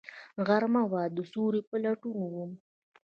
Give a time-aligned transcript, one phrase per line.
[0.47, 2.51] غرمه وه، د سیوری په لټون وم